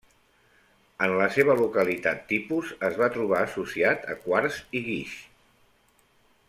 [1.07, 5.17] En la seva localitat tipus es va trobar associat a quars i guix.